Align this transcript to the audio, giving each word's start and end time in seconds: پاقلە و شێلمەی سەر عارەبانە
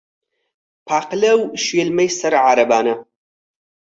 پاقلە 0.87 1.31
و 1.39 1.43
شێلمەی 1.65 2.09
سەر 2.19 2.33
عارەبانە 2.45 2.95